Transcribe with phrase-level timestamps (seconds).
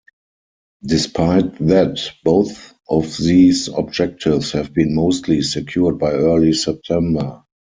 [0.83, 7.43] Despite that, both of these objectives have been mostly secured by early September.